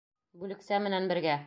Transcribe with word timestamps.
Бүлексә 0.43 0.81
менән 0.87 1.09
бергә. 1.15 1.39